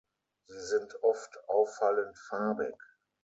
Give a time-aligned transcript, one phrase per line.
[0.47, 2.73] Sie sind oft auffallend farbig.